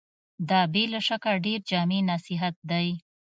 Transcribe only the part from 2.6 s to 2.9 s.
دی.